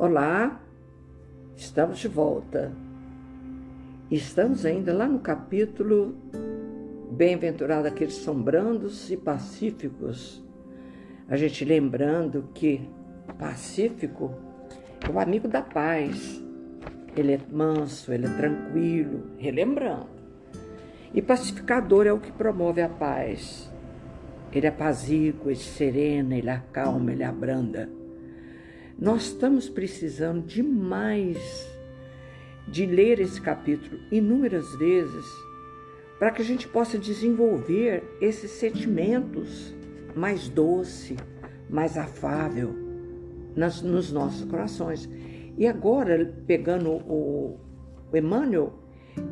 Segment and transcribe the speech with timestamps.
[0.00, 0.58] Olá,
[1.54, 2.72] estamos de volta.
[4.10, 6.16] Estamos ainda lá no capítulo
[7.12, 10.42] Bem-aventurado aqueles que são brandos e pacíficos.
[11.28, 12.88] A gente lembrando que
[13.38, 14.34] pacífico
[15.06, 16.42] é o amigo da paz.
[17.14, 20.08] Ele é manso, ele é tranquilo, relembrando.
[21.12, 23.70] E pacificador é o que promove a paz.
[24.50, 27.99] Ele apazigua, ele serena, ele acalma, ele abranda.
[29.00, 31.66] Nós estamos precisando demais
[32.68, 35.24] de ler esse capítulo inúmeras vezes
[36.18, 39.74] para que a gente possa desenvolver esses sentimentos
[40.14, 41.16] mais doce,
[41.70, 42.74] mais afável
[43.56, 45.08] nas, nos nossos corações.
[45.56, 47.58] E agora, pegando o,
[48.12, 48.80] o Emmanuel,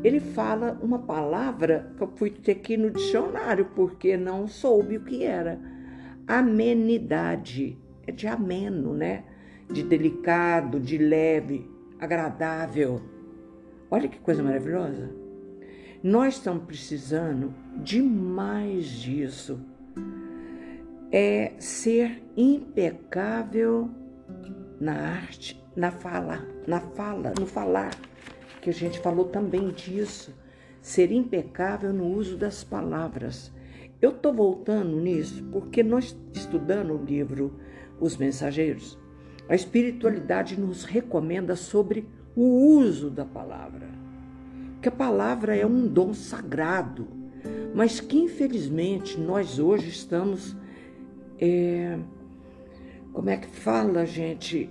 [0.02, 5.04] ele fala uma palavra que eu fui ter aqui no dicionário porque não soube o
[5.04, 5.60] que era.
[6.26, 7.76] Amenidade.
[8.06, 9.24] É de ameno, né?
[9.70, 13.00] De delicado, de leve, agradável.
[13.90, 15.10] Olha que coisa maravilhosa.
[16.02, 19.60] Nós estamos precisando de mais disso.
[21.10, 23.90] É ser impecável
[24.80, 27.90] na arte, na fala, na fala, no falar,
[28.60, 30.34] que a gente falou também disso.
[30.80, 33.52] Ser impecável no uso das palavras.
[34.00, 37.58] Eu estou voltando nisso porque nós estudando o livro
[37.98, 38.96] Os Mensageiros,
[39.48, 43.88] a espiritualidade nos recomenda sobre o uso da palavra.
[44.82, 47.08] Que a palavra é um dom sagrado,
[47.74, 50.56] mas que infelizmente nós hoje estamos.
[51.40, 51.98] É,
[53.12, 54.70] como é que fala, gente?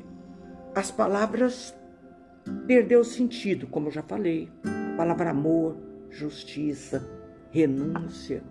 [0.76, 1.76] As palavras
[2.68, 4.50] perdeu o sentido, como eu já falei.
[4.64, 5.76] A palavra amor,
[6.10, 7.06] justiça,
[7.52, 8.44] renúncia,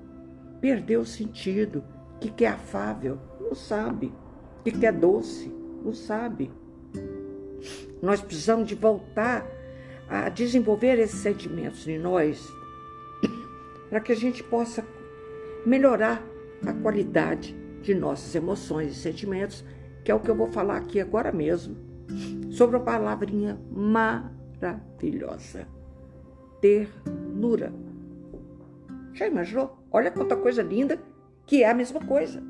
[0.61, 1.85] perdeu o sentido.
[2.17, 3.19] O que é afável?
[3.41, 4.13] Não sabe.
[4.61, 5.55] O que é doce?
[5.87, 6.51] Não sabe.
[8.03, 9.47] Nós precisamos de voltar
[10.09, 12.47] a desenvolver esses sentimentos em nós
[13.89, 14.85] para que a gente possa
[15.65, 16.23] melhorar
[16.67, 19.65] a qualidade de nossas emoções e sentimentos,
[20.05, 21.77] que é o que eu vou falar aqui agora mesmo,
[22.51, 25.69] sobre a palavrinha maravilhosa:
[26.61, 27.73] ternura.
[29.13, 29.79] Já imaginou?
[29.91, 31.01] Olha quanta coisa linda
[31.47, 32.43] que é a mesma coisa.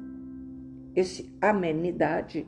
[0.94, 2.46] Esse amenidade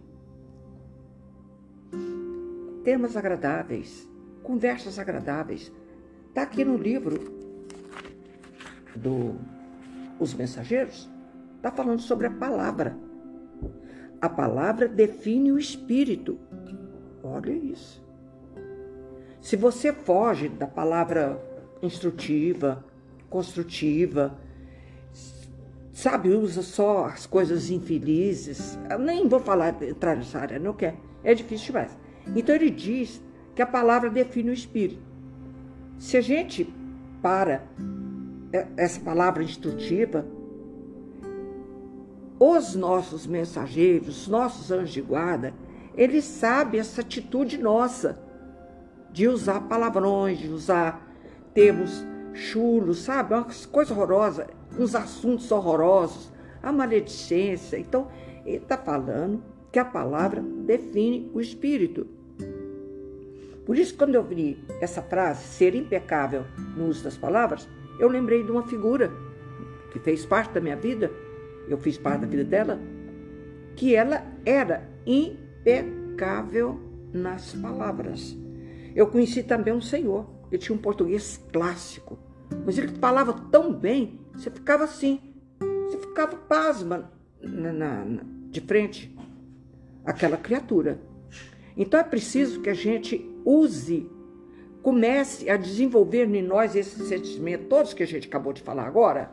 [2.88, 4.08] temas agradáveis,
[4.42, 5.70] conversas agradáveis.
[6.30, 7.20] Está aqui no livro
[8.96, 9.34] do
[10.18, 11.06] Os Mensageiros,
[11.56, 12.96] está falando sobre a palavra.
[14.22, 16.38] A palavra define o espírito.
[17.22, 18.02] Olha isso.
[19.42, 21.38] Se você foge da palavra
[21.82, 22.82] instrutiva,
[23.28, 24.34] construtiva,
[25.92, 30.96] sabe, usa só as coisas infelizes, eu nem vou falar, entrar nessa área, não quer,
[31.22, 32.07] é difícil demais.
[32.36, 33.22] Então ele diz
[33.54, 35.02] que a palavra define o espírito.
[35.98, 36.72] Se a gente
[37.20, 37.64] para
[38.76, 40.24] essa palavra instrutiva,
[42.38, 45.52] os nossos mensageiros, os nossos anjos de guarda,
[45.96, 48.22] eles sabem essa atitude nossa
[49.10, 51.04] de usar palavrões, de usar
[51.52, 53.34] termos chulos, sabe?
[53.34, 54.46] Uma coisa horrorosa,
[54.78, 56.30] uns assuntos horrorosos,
[56.62, 57.76] a maledicência.
[57.78, 58.06] Então,
[58.46, 62.06] ele está falando que a palavra define o espírito.
[63.68, 67.68] Por isso, quando eu vi essa frase, ser impecável no uso das palavras,
[68.00, 69.12] eu lembrei de uma figura
[69.92, 71.12] que fez parte da minha vida,
[71.68, 72.80] eu fiz parte da vida dela,
[73.76, 76.80] que ela era impecável
[77.12, 78.34] nas palavras.
[78.96, 82.18] Eu conheci também um senhor, ele tinha um português clássico,
[82.64, 85.20] mas ele falava tão bem, você ficava assim,
[85.84, 87.12] você ficava pasma
[87.42, 89.14] na, na, na, de frente
[90.06, 90.98] àquela criatura.
[91.76, 94.10] Então é preciso que a gente use,
[94.82, 99.30] comece a desenvolver em nós esses sentimentos, todos que a gente acabou de falar agora,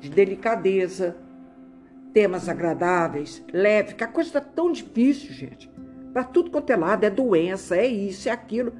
[0.00, 1.16] de delicadeza,
[2.12, 5.70] temas agradáveis, leve, que a coisa está tão difícil, gente.
[6.12, 8.72] Para tudo quanto é lado, é doença, é isso, é aquilo.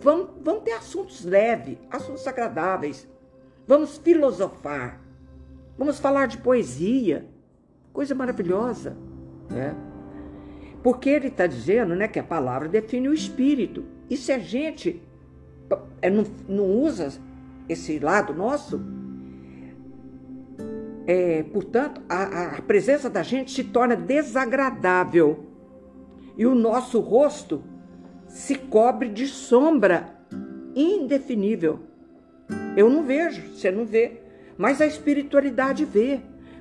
[0.00, 3.08] Vamos, vamos ter assuntos leves, assuntos agradáveis.
[3.66, 5.00] Vamos filosofar.
[5.76, 7.26] Vamos falar de poesia.
[7.92, 8.96] Coisa maravilhosa.
[9.50, 9.74] Né?
[10.86, 13.84] Porque ele está dizendo né, que a palavra define o espírito.
[14.08, 15.02] E se a gente
[16.00, 17.12] é, não, usa
[17.68, 18.80] esse lado nosso,
[21.04, 25.46] é, portanto, a, a presença da gente se torna desagradável
[26.36, 27.64] e o nosso rosto
[28.28, 30.20] se cobre de sombra
[30.72, 31.80] indefinível.
[32.76, 34.22] Eu não vejo, você não vê,
[34.56, 36.20] mas a espiritualidade vê.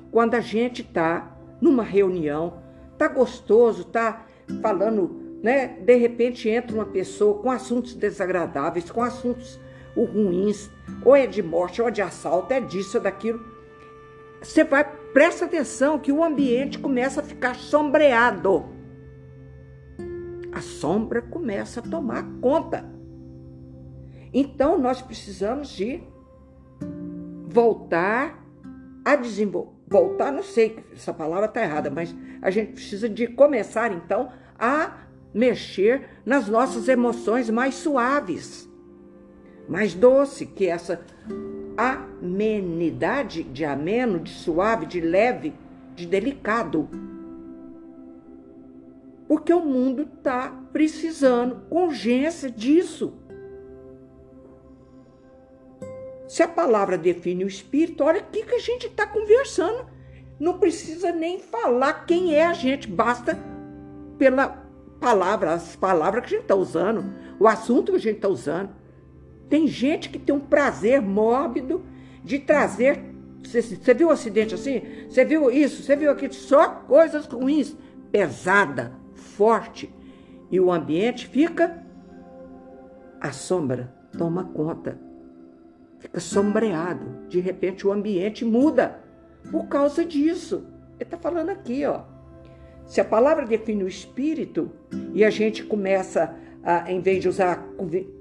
[0.10, 2.64] Quando a gente está numa reunião,
[2.97, 4.25] tá gostoso, tá
[4.62, 5.68] falando né?
[5.68, 9.59] De repente entra uma pessoa com assuntos desagradáveis, com assuntos
[9.95, 10.71] ruins,
[11.03, 13.45] ou é de morte, ou é de assalto, é disso, é daquilo.
[14.42, 14.83] Você vai,
[15.13, 18.65] presta atenção que o ambiente começa a ficar sombreado.
[20.51, 22.83] A sombra começa a tomar conta.
[24.33, 26.01] Então nós precisamos de
[27.48, 28.44] voltar
[29.06, 29.75] a desenvolver.
[29.88, 35.06] Voltar, não sei, essa palavra está errada, mas a gente precisa de começar então a
[35.34, 38.70] mexer nas nossas emoções mais suaves,
[39.70, 41.02] mais doce, que essa
[41.78, 45.54] amenidade de ameno, de suave, de leve,
[45.96, 46.90] de delicado.
[49.28, 53.14] Porque o mundo está precisando com urgência disso.
[56.27, 59.86] Se a palavra define o espírito, olha o que, que a gente está conversando.
[60.39, 63.38] Não precisa nem falar quem é a gente, basta
[64.18, 64.66] pela
[65.00, 68.69] palavra, as palavras que a gente está usando, o assunto que a gente está usando.
[69.50, 71.86] Tem gente que tem um prazer mórbido
[72.24, 73.00] de trazer.
[73.44, 74.81] Você, viu um acidente assim?
[75.07, 75.83] Você viu isso?
[75.83, 76.33] Você viu aquilo?
[76.33, 77.77] Só coisas ruins,
[78.12, 79.94] pesada, forte.
[80.50, 81.83] E o ambiente fica.
[83.22, 85.05] A sombra toma conta
[86.06, 87.28] fica sombreado.
[87.28, 89.00] De repente o ambiente muda
[89.52, 90.68] por causa disso.
[90.96, 92.02] Ele está falando aqui, ó.
[92.86, 94.72] Se a palavra define o espírito
[95.13, 97.68] e a gente começa, a, em vez de usar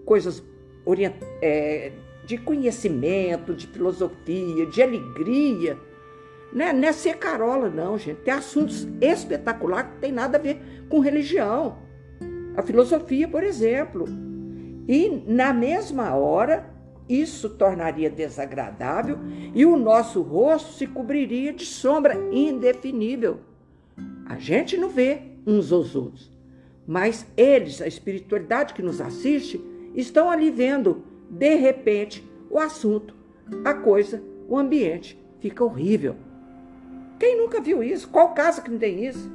[0.05, 0.43] coisas
[0.87, 1.93] orient, é,
[2.25, 5.79] de conhecimento, de filosofia, de alegria,
[6.51, 6.73] né?
[6.73, 8.23] não é ser carola, não, gente.
[8.23, 10.59] Tem assuntos espetaculares que tem nada a ver
[10.89, 11.77] com religião.
[12.57, 14.07] A filosofia, por exemplo.
[14.89, 16.74] E na mesma hora,
[17.09, 19.19] isso tornaria desagradável
[19.55, 23.41] e o nosso rosto se cobriria de sombra indefinível.
[24.27, 26.33] A gente não vê uns aos outros,
[26.87, 29.61] mas eles, a espiritualidade que nos assiste,
[29.95, 33.15] estão ali vendo, de repente, o assunto,
[33.65, 36.17] a coisa, o ambiente fica horrível.
[37.19, 38.09] Quem nunca viu isso?
[38.09, 39.31] Qual casa que não tem isso?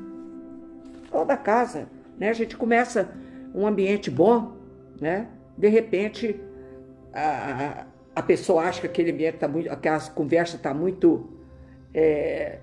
[1.12, 1.88] Toda casa,
[2.18, 2.30] né?
[2.30, 3.10] A gente começa
[3.54, 4.54] um ambiente bom,
[5.00, 5.28] né?
[5.58, 6.40] De repente
[7.14, 7.86] a,
[8.16, 11.30] a pessoa acha que aquele ambiente está muito, aquela conversa está muito
[11.94, 12.60] é,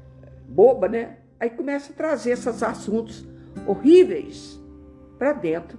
[0.48, 1.18] boba, né?
[1.38, 3.26] Aí começa a trazer esses assuntos
[3.66, 4.60] horríveis
[5.18, 5.78] para dentro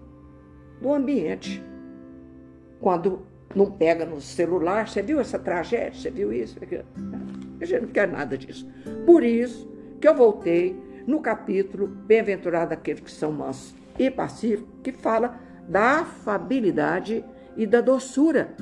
[0.82, 1.64] do ambiente.
[2.80, 3.26] Quando
[3.56, 5.94] não pega no celular, você viu essa tragédia?
[6.00, 6.58] Você viu isso?
[7.60, 8.70] A gente não quer nada disso.
[9.06, 9.68] Por isso
[10.00, 10.76] que eu voltei
[11.08, 17.26] no capítulo Bem-aventurado aqueles que são mansos e pacíficos, que fala da afabilidade
[17.58, 18.56] e da doçura.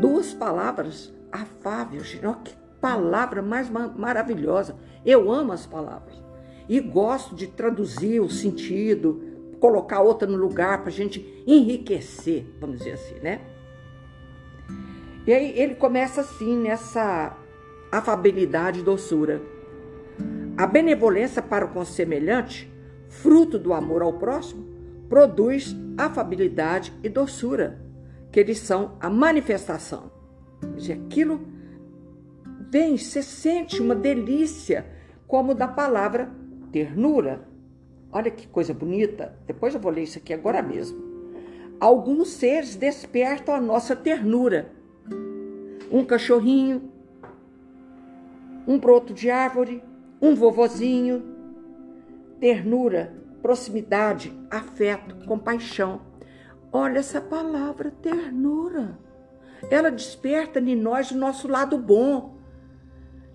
[0.00, 4.74] Duas palavras afáveis, que palavra mais maravilhosa.
[5.04, 6.20] Eu amo as palavras
[6.68, 9.22] e gosto de traduzir o sentido,
[9.58, 13.40] colocar outra no lugar para a gente enriquecer, vamos dizer assim, né?
[15.26, 17.36] E aí ele começa assim, nessa
[17.92, 19.42] afabilidade e doçura.
[20.56, 22.72] A benevolência para o semelhante,
[23.08, 24.69] fruto do amor ao próximo,
[25.10, 27.80] produz afabilidade e doçura,
[28.30, 30.12] que eles são a manifestação.
[30.76, 31.40] De aquilo
[32.70, 34.86] vem, você sente uma delícia,
[35.26, 36.30] como da palavra
[36.70, 37.44] ternura.
[38.12, 39.36] Olha que coisa bonita.
[39.48, 41.10] Depois eu vou ler isso aqui agora mesmo.
[41.80, 44.70] Alguns seres despertam a nossa ternura.
[45.90, 46.88] Um cachorrinho,
[48.64, 49.82] um broto de árvore,
[50.22, 51.24] um vovozinho.
[52.38, 56.00] Ternura proximidade, afeto, compaixão.
[56.72, 58.98] Olha essa palavra, ternura.
[59.70, 62.38] Ela desperta em nós o nosso lado bom.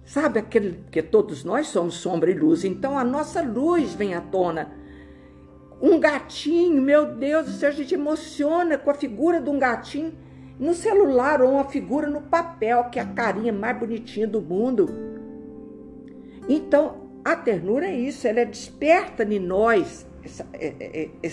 [0.03, 4.21] Sabe aquele que todos nós somos sombra e luz, então a nossa luz vem à
[4.21, 4.71] tona.
[5.81, 10.13] Um gatinho, meu Deus, se a gente emociona com a figura de um gatinho
[10.59, 14.87] no celular ou uma figura no papel, que é a carinha mais bonitinha do mundo.
[16.47, 21.31] Então, a ternura é isso, ela é desperta em nós essa, é, é,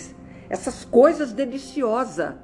[0.48, 2.34] essas coisas deliciosas,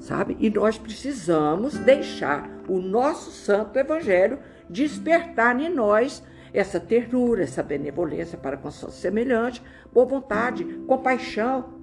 [0.00, 0.36] sabe?
[0.38, 6.22] E nós precisamos deixar o nosso santo evangelho despertar em nós
[6.52, 11.80] essa ternura, essa benevolência para com seu semelhante, boa vontade, compaixão.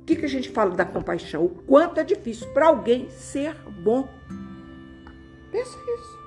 [0.00, 1.44] O que, que a gente fala da compaixão?
[1.44, 3.54] O quanto é difícil para alguém ser
[3.84, 4.08] bom.
[5.52, 6.18] Pensa isso.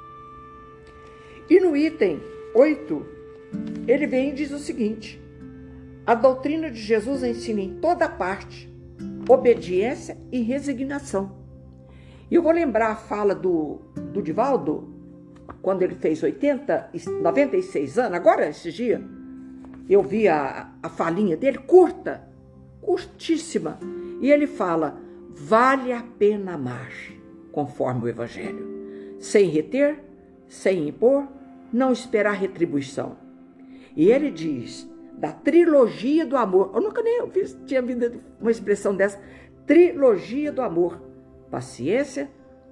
[1.49, 2.21] E no item
[2.55, 3.20] 8,
[3.87, 5.21] ele vem e diz o seguinte:
[6.05, 8.71] a doutrina de Jesus ensina em toda parte
[9.29, 11.31] obediência e resignação.
[12.29, 13.81] E eu vou lembrar a fala do,
[14.13, 14.93] do Divaldo,
[15.61, 16.91] quando ele fez 80,
[17.21, 19.01] 96 anos, agora esse dia.
[19.89, 22.27] eu vi a, a falinha dele curta,
[22.81, 23.77] curtíssima.
[24.21, 24.97] E ele fala:
[25.29, 26.91] vale a pena amar,
[27.51, 29.99] conforme o Evangelho, sem reter,
[30.47, 31.27] sem impor,
[31.71, 33.20] não esperar retribuição.
[33.95, 36.71] E ele diz da trilogia do amor.
[36.73, 39.19] Eu nunca nem ouvi, tinha visto uma expressão dessa.
[39.65, 41.01] Trilogia do amor:
[41.49, 42.29] paciência,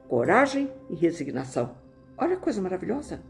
[0.08, 1.76] coragem e resignação.
[2.18, 3.22] Olha que coisa maravilhosa.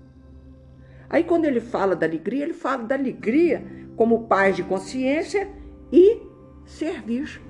[1.10, 3.66] Aí, quando ele fala da alegria, ele fala da alegria
[3.96, 5.50] como paz de consciência
[5.92, 6.22] e
[6.66, 7.42] servir.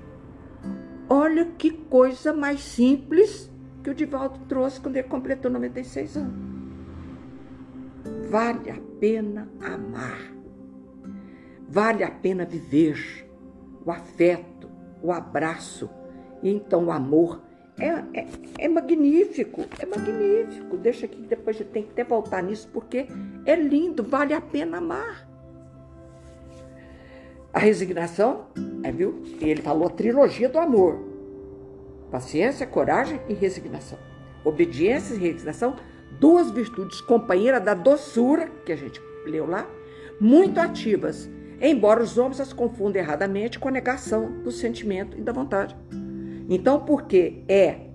[1.08, 3.50] Olha que coisa mais simples
[3.82, 6.49] que o Divaldo trouxe quando ele completou 96 anos.
[8.30, 10.32] Vale a pena amar.
[11.68, 13.28] Vale a pena viver
[13.84, 14.70] o afeto,
[15.02, 15.90] o abraço
[16.40, 17.42] e então o amor
[17.76, 17.88] é,
[18.20, 20.76] é, é, magnífico, é magnífico.
[20.76, 23.08] Deixa aqui, depois a gente tem que até voltar nisso, porque
[23.44, 25.28] é lindo, vale a pena amar.
[27.52, 28.46] A resignação,
[28.84, 29.24] é, viu?
[29.40, 31.00] Ele falou a trilogia do amor:
[32.12, 33.98] paciência, coragem e resignação.
[34.44, 35.74] Obediência e resignação,
[36.18, 39.68] duas virtudes companheiras da doçura, que a gente leu lá,
[40.20, 45.32] muito ativas, embora os homens as confundam erradamente com a negação do sentimento e da
[45.32, 45.76] vontade.
[46.48, 47.86] Então, porque é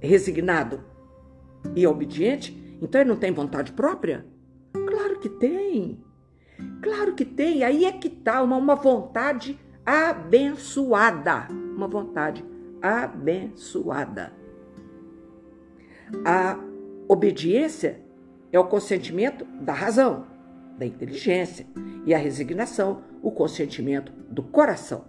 [0.00, 0.84] resignado
[1.74, 4.24] e obediente, então ele não tem vontade própria?
[4.72, 6.04] Claro que tem.
[6.82, 7.64] Claro que tem.
[7.64, 11.48] Aí é que está uma, uma vontade abençoada.
[11.50, 12.44] Uma vontade
[12.80, 14.32] abençoada.
[16.24, 16.58] A
[17.08, 18.00] obediência
[18.52, 20.26] é o consentimento da razão,
[20.78, 21.66] da inteligência,
[22.04, 25.04] e a resignação, o consentimento do coração.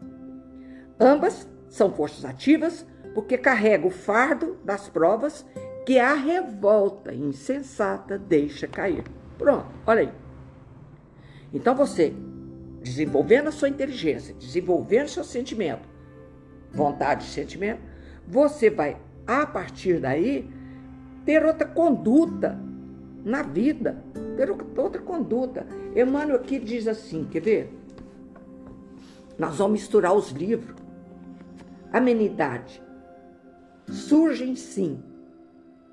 [0.99, 5.45] Ambas são forças ativas porque carrega o fardo das provas
[5.85, 9.03] que a revolta insensata deixa cair.
[9.37, 10.11] Pronto, olha aí.
[11.53, 12.13] Então você,
[12.81, 15.87] desenvolvendo a sua inteligência, desenvolvendo seu sentimento,
[16.71, 17.81] vontade e sentimento,
[18.27, 20.49] você vai, a partir daí,
[21.27, 22.57] ter outra conduta
[23.25, 24.01] na vida,
[24.37, 25.67] ter outra conduta.
[25.93, 27.73] Emmanuel aqui diz assim, quer ver?
[29.37, 30.73] Nós vamos misturar os livros
[31.91, 32.81] amenidade.
[33.89, 35.03] Surgem sim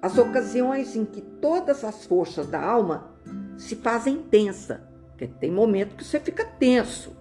[0.01, 3.11] as ocasiões em que todas as forças da alma
[3.59, 7.17] se fazem tensa, porque tem momento que você fica tenso,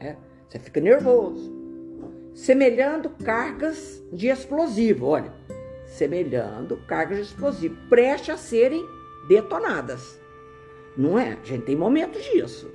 [0.00, 0.16] né?
[0.48, 1.52] você fica nervoso,
[2.34, 5.32] semelhando cargas de explosivo, olha,
[5.90, 8.84] semelhando cargas de explosivo, prestes a serem
[9.28, 10.18] detonadas.
[10.96, 11.38] Não é?
[11.40, 12.70] A gente tem momentos disso.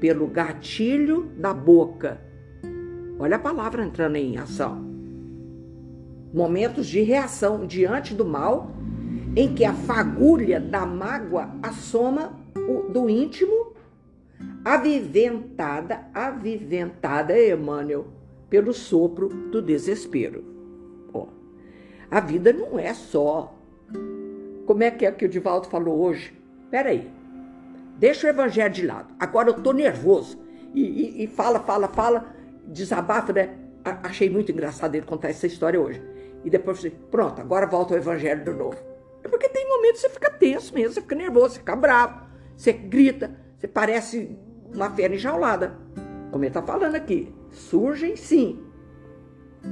[0.00, 2.20] Pelo gatilho da boca
[3.18, 4.84] Olha a palavra entrando em ação.
[6.32, 8.72] Momentos de reação diante do mal,
[9.36, 12.32] em que a fagulha da mágoa assoma
[12.90, 13.72] do íntimo,
[14.64, 18.08] aviventada, aviventada, Emmanuel,
[18.50, 20.53] pelo sopro do desespero.
[22.10, 23.54] A vida não é só.
[24.66, 26.32] Como é que é que o Divaldo falou hoje?
[26.70, 27.10] Peraí,
[27.98, 29.14] deixa o evangelho de lado.
[29.18, 30.42] Agora eu tô nervoso.
[30.74, 32.34] E, e, e fala, fala, fala
[32.66, 33.50] desabafa, né?
[34.02, 36.02] Achei muito engraçado ele contar essa história hoje.
[36.44, 38.76] E depois falei, pronto, agora volta ao evangelho de novo.
[39.22, 42.26] É porque tem momentos que você fica tenso mesmo, você fica nervoso, você fica bravo,
[42.56, 44.36] você grita, você parece
[44.74, 45.78] uma fera enjaulada.
[46.30, 48.63] Como ele está falando aqui, surgem sim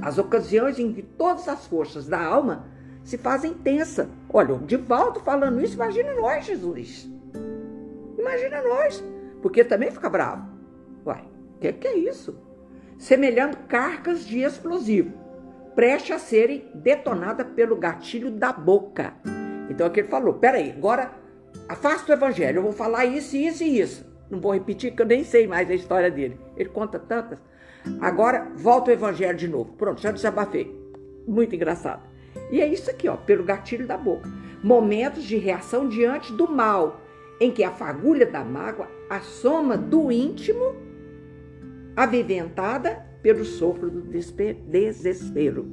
[0.01, 2.65] as ocasiões em que todas as forças da alma
[3.03, 4.09] se fazem tensa.
[4.29, 7.09] Olha, o Divaldo falando isso, imagina nós, Jesus.
[8.17, 9.03] Imagina nós,
[9.41, 10.47] porque também fica bravo.
[11.05, 11.23] Uai,
[11.55, 12.35] o que, que é isso?
[13.03, 15.11] semelhando cargas de explosivo,
[15.75, 19.13] preste a serem detonadas pelo gatilho da boca.
[19.69, 21.11] Então aqui ele falou: peraí, agora
[21.67, 24.05] afasta o evangelho, eu vou falar isso, isso e isso.
[24.29, 26.39] Não vou repetir, que eu nem sei mais a história dele.
[26.55, 27.39] Ele conta tantas.
[27.99, 29.73] Agora volta o evangelho de novo.
[29.73, 30.73] Pronto, já desabafei.
[31.27, 32.03] Muito engraçado.
[32.51, 34.29] E é isso aqui, ó, pelo gatilho da boca.
[34.63, 37.01] Momentos de reação diante do mal,
[37.39, 40.75] em que a fagulha da mágoa assoma do íntimo
[41.95, 45.67] aviventada pelo sopro do desespero.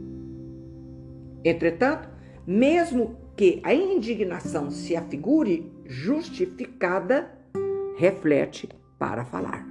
[1.44, 2.08] Entretanto,
[2.46, 7.30] mesmo que a indignação se afigure justificada,
[7.96, 9.69] reflete para falar.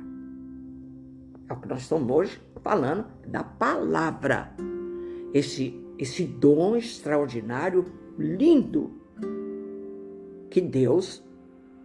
[1.49, 4.53] É o que nós estamos hoje falando da palavra.
[5.33, 7.85] Esse, esse dom extraordinário,
[8.17, 8.91] lindo,
[10.49, 11.23] que Deus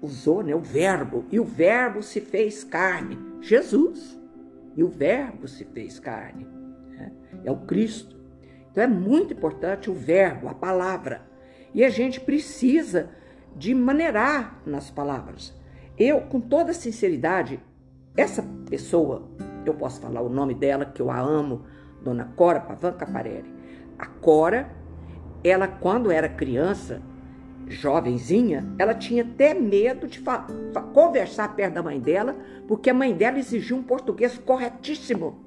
[0.02, 0.54] usou, né?
[0.54, 1.24] o Verbo.
[1.32, 4.20] E o Verbo se fez carne, Jesus.
[4.76, 6.46] E o Verbo se fez carne.
[6.90, 7.12] Né?
[7.44, 8.14] É o Cristo.
[8.70, 11.22] Então é muito importante o verbo, a palavra.
[11.72, 13.10] E a gente precisa
[13.54, 15.54] de maneirar nas palavras.
[15.96, 17.60] Eu, com toda sinceridade,
[18.16, 19.30] essa pessoa,
[19.68, 21.62] eu posso falar o nome dela, que eu a amo,
[22.02, 23.52] Dona Cora Pavan Caparelli.
[23.98, 24.70] A Cora,
[25.42, 27.00] ela quando era criança,
[27.66, 30.22] jovenzinha, ela tinha até medo de
[30.92, 32.36] conversar perto da mãe dela,
[32.68, 35.42] porque a mãe dela exigia um português corretíssimo.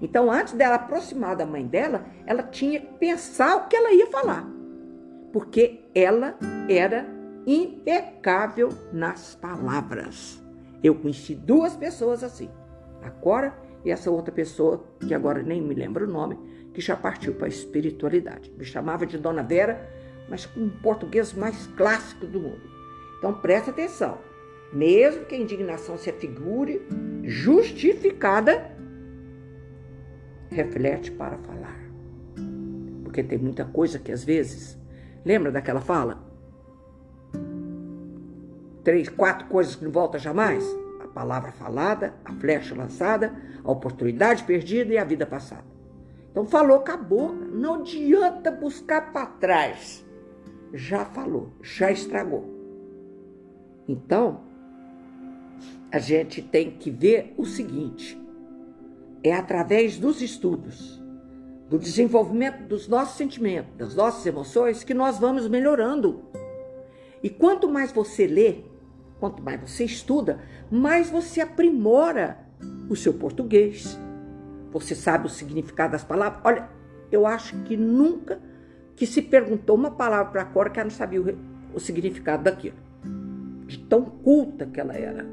[0.00, 4.06] Então, antes dela aproximar da mãe dela, ela tinha que pensar o que ela ia
[4.08, 4.46] falar,
[5.32, 6.36] porque ela
[6.68, 7.06] era
[7.46, 10.42] impecável nas palavras.
[10.82, 12.50] Eu conheci duas pessoas assim,
[13.02, 16.36] a Cora e essa outra pessoa, que agora nem me lembro o nome,
[16.74, 18.52] que já partiu para a espiritualidade.
[18.58, 19.88] Me chamava de Dona Vera,
[20.28, 22.62] mas com um português mais clássico do mundo.
[23.18, 24.18] Então presta atenção.
[24.72, 26.82] Mesmo que a indignação se afigure
[27.22, 28.76] justificada,
[30.50, 31.80] reflete para falar.
[33.04, 34.78] Porque tem muita coisa que às vezes.
[35.24, 36.24] Lembra daquela fala?
[38.82, 40.64] Três, quatro coisas que não volta jamais?
[41.16, 45.64] Palavra falada, a flecha lançada, a oportunidade perdida e a vida passada.
[46.30, 50.04] Então falou com a boca, não adianta buscar para trás.
[50.74, 52.44] Já falou, já estragou.
[53.88, 54.42] Então,
[55.90, 58.20] a gente tem que ver o seguinte:
[59.24, 61.02] é através dos estudos,
[61.70, 66.24] do desenvolvimento dos nossos sentimentos, das nossas emoções, que nós vamos melhorando.
[67.22, 68.75] E quanto mais você lê,
[69.18, 70.38] quanto mais você estuda,
[70.70, 72.38] mais você aprimora
[72.88, 73.98] o seu português.
[74.72, 76.40] Você sabe o significado das palavras.
[76.44, 76.68] Olha,
[77.10, 78.40] eu acho que nunca
[78.94, 81.38] que se perguntou uma palavra para a Cora que ela não sabia o,
[81.74, 82.76] o significado daquilo.
[83.66, 85.26] De tão culta que ela era.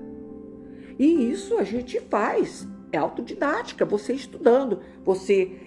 [0.97, 5.57] E isso a gente faz é autodidática, você estudando, você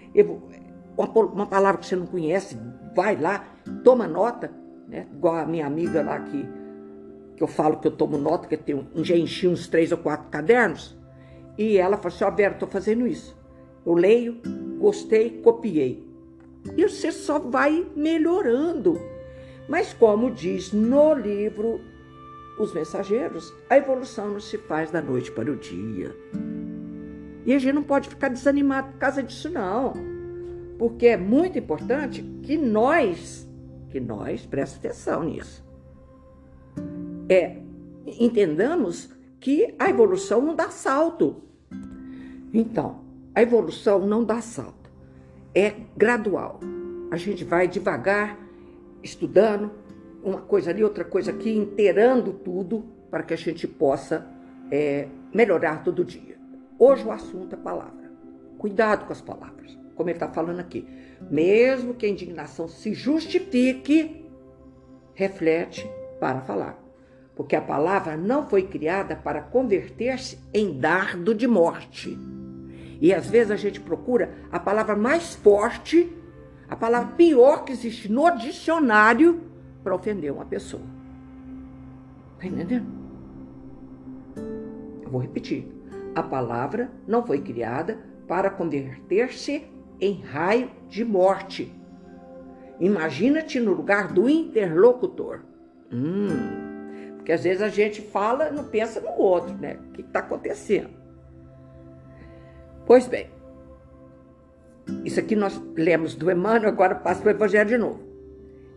[0.97, 2.57] uma palavra que você não conhece,
[2.95, 3.45] vai lá,
[3.83, 4.51] toma nota,
[4.89, 5.07] né?
[5.13, 6.49] Igual a minha amiga lá que,
[7.37, 9.99] que eu falo que eu tomo nota, que eu tenho, já enchi uns três ou
[9.99, 10.97] quatro cadernos,
[11.59, 13.37] e ela falou assim, ó, oh, Vera, estou fazendo isso.
[13.85, 14.41] Eu leio,
[14.79, 16.05] gostei, copiei.
[16.77, 19.01] E você só vai melhorando.
[19.69, 21.81] Mas como diz no livro
[22.59, 26.15] Os Mensageiros, a evolução não se faz da noite para o dia.
[27.45, 29.93] E a gente não pode ficar desanimado por causa disso, não.
[30.79, 33.49] Porque é muito importante que nós,
[33.91, 35.66] que nós, presta atenção nisso,
[37.29, 37.57] é,
[38.07, 39.11] entendamos
[39.41, 41.43] que a evolução não dá salto.
[42.53, 43.01] Então,
[43.35, 44.91] a evolução não dá salto.
[45.55, 46.61] É gradual.
[47.11, 48.39] A gente vai devagar,
[49.03, 49.71] estudando,
[50.23, 54.27] uma coisa ali, outra coisa aqui, inteirando tudo para que a gente possa
[54.71, 56.37] é, melhorar todo dia.
[56.79, 58.11] Hoje o assunto é palavra.
[58.59, 60.87] Cuidado com as palavras, como ele está falando aqui.
[61.31, 64.27] Mesmo que a indignação se justifique,
[65.15, 66.86] reflete para falar.
[67.37, 72.19] Porque a palavra não foi criada para converter-se em dardo de morte.
[73.01, 76.11] E às vezes a gente procura a palavra mais forte,
[76.67, 79.43] a palavra pior que existe no dicionário
[79.85, 80.83] para ofender uma pessoa.
[82.35, 82.87] Está entendendo?
[85.03, 85.69] Eu vou repetir.
[86.15, 89.67] A palavra não foi criada para converter-se
[90.01, 91.73] em raio de morte.
[92.81, 95.41] Imagina-te no lugar do interlocutor.
[95.93, 96.76] Hum,
[97.27, 99.81] porque às vezes a gente fala não pensa no outro, né?
[99.89, 100.91] O que está acontecendo?
[102.87, 103.29] Pois bem,
[105.05, 108.01] isso aqui nós lemos do Emmanuel, agora passa para o Evangelho de novo.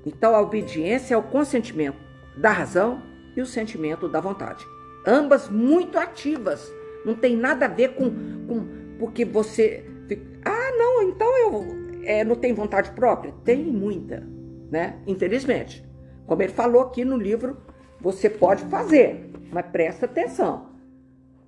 [0.03, 1.99] Então, a obediência é o consentimento
[2.37, 3.03] da razão
[3.37, 4.65] e o sentimento da vontade.
[5.05, 6.73] Ambas muito ativas
[7.05, 8.09] não tem nada a ver com,
[8.47, 9.85] com porque você.
[10.43, 11.67] Ah, não, então eu
[12.03, 13.31] é, não tenho vontade própria?
[13.45, 14.27] Tem muita,
[14.71, 14.97] né?
[15.05, 15.87] Infelizmente.
[16.25, 17.68] Como ele falou aqui no livro,
[18.01, 20.69] você pode fazer, mas presta atenção.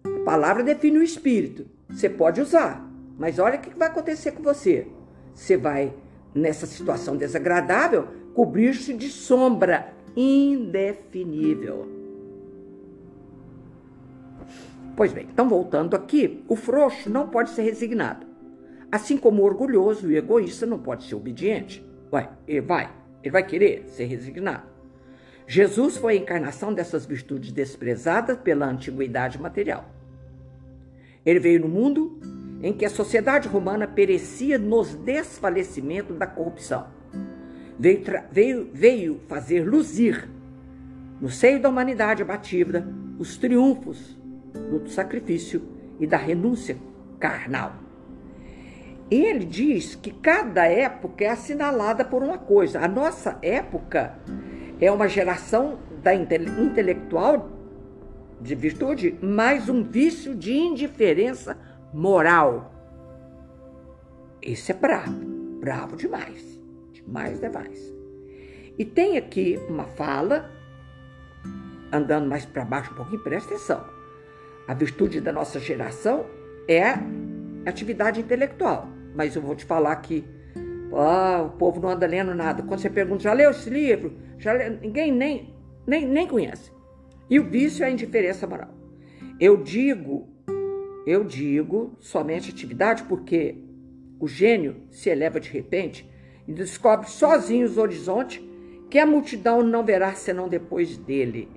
[0.04, 1.66] A palavra define o espírito.
[1.90, 2.88] Você pode usar,
[3.18, 4.88] mas olha o que vai acontecer com você.
[5.34, 5.94] Você vai,
[6.34, 11.88] nessa situação desagradável, cobrir-se de sombra indefinível.
[14.96, 18.28] Pois bem, então voltando aqui, o frouxo não pode ser resignado.
[18.92, 21.86] Assim como o orgulhoso e egoísta não pode ser obediente.
[22.12, 24.71] Ué, ele vai, ele vai querer ser resignado.
[25.52, 29.84] Jesus foi a encarnação dessas virtudes desprezadas pela antiguidade material.
[31.26, 32.18] Ele veio no mundo
[32.64, 36.88] em que a sociedade romana perecia nos desfalecimentos da corrupção.
[37.78, 40.30] Veio, veio, veio fazer luzir,
[41.20, 42.88] no seio da humanidade abatida,
[43.20, 44.18] os triunfos
[44.54, 45.62] do sacrifício
[46.00, 46.78] e da renúncia
[47.20, 47.74] carnal.
[49.12, 52.80] Ele diz que cada época é assinalada por uma coisa.
[52.80, 54.18] A nossa época
[54.82, 57.48] é uma geração da intele intelectual
[58.42, 61.56] de virtude, mais um vício de indiferença
[61.94, 62.74] moral.
[64.42, 65.14] Esse é bravo,
[65.60, 66.60] bravo demais,
[66.92, 67.94] demais demais.
[68.80, 70.50] E tem aqui uma fala,
[71.94, 73.86] andando mais para baixo um pouquinho, presta atenção.
[74.68, 76.26] A virtude da nossa geração
[76.68, 76.96] é
[77.68, 80.26] atividade intelectual, mas eu vou te falar que
[80.94, 82.64] ah, o povo não anda lendo nada.
[82.64, 84.18] Quando você pergunta, já leu esse livro?
[84.42, 84.58] Já?
[84.70, 85.54] Ninguém nem,
[85.86, 86.72] nem, nem conhece.
[87.30, 88.74] E o vício é a indiferença moral.
[89.40, 90.28] Eu digo,
[91.06, 93.64] eu digo somente atividade porque
[94.20, 96.10] o gênio se eleva de repente
[96.48, 98.44] e descobre sozinho os horizontes
[98.90, 101.48] que a multidão não verá senão depois dele.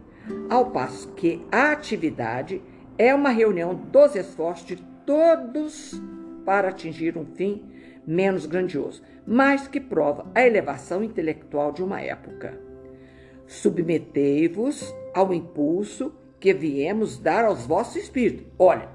[0.49, 2.63] Ao passo que a atividade
[2.97, 6.01] é uma reunião dos esforços de todos
[6.45, 7.63] para atingir um fim
[8.07, 12.64] menos grandioso, mas que prova a elevação intelectual de uma época.
[13.47, 18.47] Submetei-vos ao impulso que viemos dar aos vossos espíritos.
[18.59, 18.89] Olha,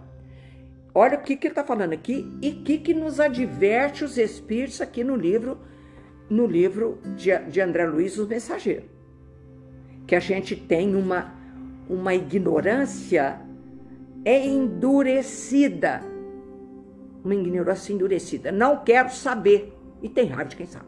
[0.93, 4.17] olha o que, que ele está falando aqui e o que, que nos adverte os
[4.17, 5.57] espíritos aqui no livro,
[6.29, 8.85] no livro de, de André Luiz, o Mensageiro.
[10.05, 11.33] Que a gente tem uma,
[11.89, 13.41] uma ignorância
[14.25, 16.01] endurecida.
[17.23, 18.51] Uma ignorância endurecida.
[18.51, 19.73] Não quero saber.
[20.01, 20.85] E tem raiva de quem sabe.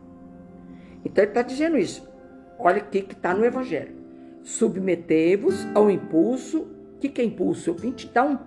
[1.03, 2.10] Então ele está dizendo isso.
[2.63, 3.95] Olha o que está no Evangelho.
[4.43, 6.61] Submetei-vos ao impulso.
[6.95, 7.69] O que, que é impulso?
[7.69, 8.37] Eu vim te dar um.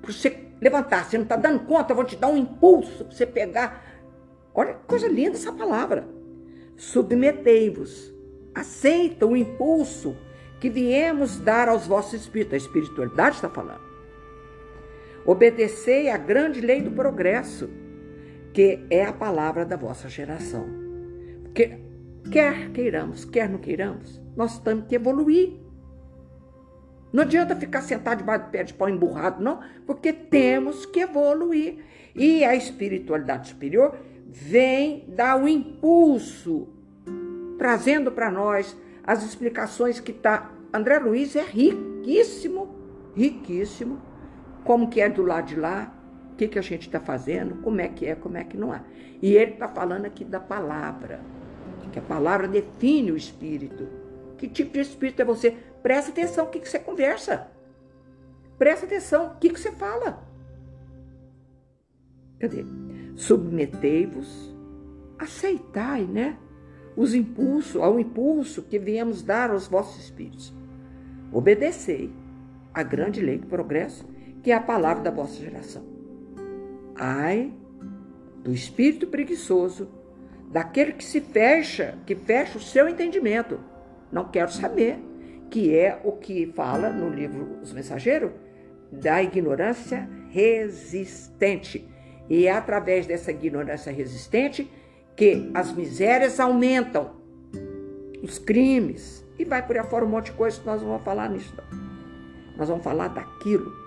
[0.00, 3.16] Para você levantar, você não está dando conta, eu vou te dar um impulso para
[3.16, 3.84] você pegar.
[4.54, 6.06] Olha que coisa linda essa palavra.
[6.76, 8.12] Submetei-vos.
[8.54, 10.16] Aceita o impulso
[10.60, 12.54] que viemos dar aos vossos espíritos.
[12.54, 13.82] A espiritualidade está falando.
[15.24, 17.68] Obedecei à grande lei do progresso,
[18.52, 20.66] que é a palavra da vossa geração.
[21.44, 21.81] Porque
[22.30, 25.60] quer queiramos, quer não queiramos, nós temos que evoluir.
[27.12, 31.84] Não adianta ficar sentado debaixo do pé de pau emburrado, não, porque temos que evoluir.
[32.14, 36.68] E a espiritualidade superior vem dar o impulso,
[37.58, 40.50] trazendo para nós as explicações que está.
[40.72, 42.74] André Luiz é riquíssimo,
[43.14, 44.00] riquíssimo
[44.64, 45.92] como que é do lado de lá,
[46.32, 48.72] o que, que a gente está fazendo, como é que é, como é que não
[48.74, 48.82] é.
[49.20, 51.20] E ele está falando aqui da palavra,
[51.92, 53.86] que a palavra define o espírito.
[54.38, 55.56] Que tipo de espírito é você?
[55.82, 57.48] Presta atenção o que, que você conversa.
[58.58, 60.26] Presta atenção o que, que você fala.
[62.40, 62.64] Cadê?
[63.14, 64.52] Submetei-vos,
[65.18, 66.38] aceitai, né?
[66.96, 70.52] Os impulsos, ao impulso que viemos dar aos vossos espíritos.
[71.32, 72.12] Obedecei
[72.74, 74.04] a grande lei do progresso
[74.42, 75.84] que é a palavra da vossa geração.
[76.96, 77.52] Ai
[78.42, 79.88] do espírito preguiçoso,
[80.52, 83.58] daquele que se fecha, que fecha o seu entendimento.
[84.12, 84.98] Não quero saber,
[85.50, 88.30] que é o que fala no livro Os Mensageiros,
[88.90, 91.88] da ignorância resistente.
[92.28, 94.70] E é através dessa ignorância resistente
[95.16, 97.10] que as misérias aumentam,
[98.22, 101.28] os crimes, e vai por aí fora um monte de coisa que nós vamos falar
[101.28, 101.54] nisso.
[102.56, 103.82] Nós vamos falar daquilo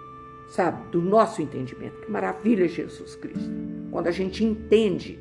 [0.48, 2.02] sabe, do nosso entendimento.
[2.02, 3.50] Que maravilha, Jesus Cristo.
[3.92, 5.20] Quando a gente entende,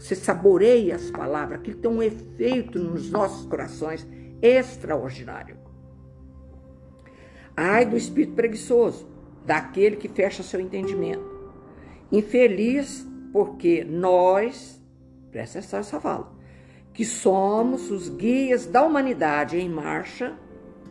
[0.00, 4.08] você saboreia as palavras, aquilo tem um efeito nos nossos corações
[4.40, 5.58] extraordinário.
[7.54, 9.06] Ai do espírito preguiçoso,
[9.44, 11.52] daquele que fecha seu entendimento.
[12.10, 14.82] Infeliz, porque nós,
[15.30, 16.32] presta atenção essa fala,
[16.94, 20.34] que somos os guias da humanidade em marcha,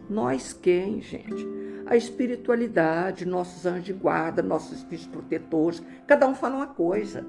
[0.07, 1.59] nós quem, gente?
[1.89, 7.25] a espiritualidade, nossos anjos de guarda, nossos espíritos protetores, cada um fala uma coisa.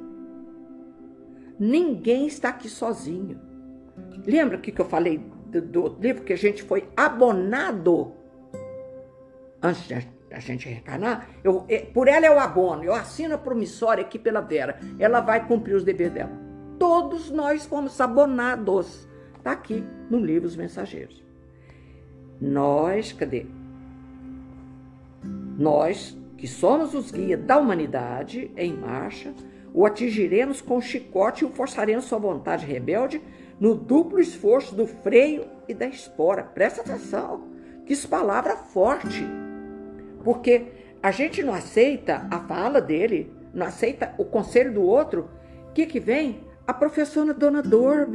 [1.60, 3.38] Ninguém está aqui sozinho.
[4.26, 8.14] Lembra que eu falei do, do livro que a gente foi abonado
[9.62, 9.94] antes de
[10.32, 11.28] a gente reencarnar?
[11.44, 14.80] Eu, é, por ela é o abono, eu assino a promissória aqui pela Vera.
[14.98, 16.32] Ela vai cumprir os deveres dela.
[16.78, 19.06] Todos nós fomos abonados.
[19.36, 21.22] Está aqui no livro Os Mensageiros.
[22.40, 23.44] Nós, cadê?
[25.58, 29.34] Nós, que somos os guias da humanidade em marcha,
[29.74, 33.20] o atingiremos com o chicote e o forçaremos sua vontade rebelde
[33.60, 36.42] no duplo esforço do freio e da espora.
[36.42, 37.42] Presta atenção,
[37.84, 39.22] que isso palavra forte.
[40.24, 40.68] Porque
[41.02, 45.28] a gente não aceita a fala dele, não aceita o conselho do outro.
[45.68, 46.40] O que, que vem?
[46.66, 48.08] A professora Dona Dor.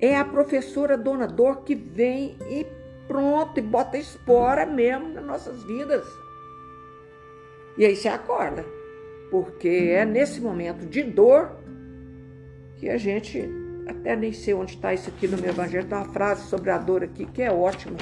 [0.00, 2.66] É a professora Dona Dor que vem e
[3.06, 6.25] pronto, e bota espora mesmo nas nossas vidas.
[7.78, 8.64] E aí você acorda,
[9.30, 11.56] porque é nesse momento de dor
[12.76, 13.48] que a gente,
[13.86, 16.78] até nem sei onde está isso aqui no meu evangelho, tem uma frase sobre a
[16.78, 17.98] dor aqui que é ótima.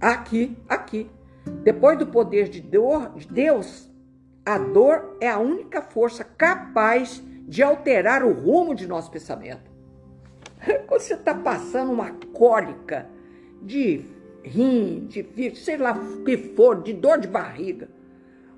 [0.00, 1.10] Aqui, aqui.
[1.62, 3.90] Depois do poder de Deus,
[4.44, 9.70] a dor é a única força capaz de alterar o rumo de nosso pensamento.
[10.86, 13.08] Quando você está passando uma cólica
[13.62, 14.04] de
[14.42, 17.88] rim, de sei lá o que for, de dor de barriga,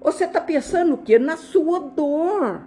[0.02, 1.18] você está pensando o quê?
[1.18, 2.62] Na sua dor.